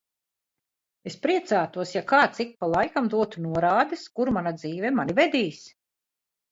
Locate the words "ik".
2.47-2.57